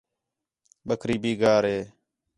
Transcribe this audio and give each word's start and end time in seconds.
بکری 0.87 1.17
بھی 1.23 1.31
گار 1.41 1.63
ہے 1.71 1.79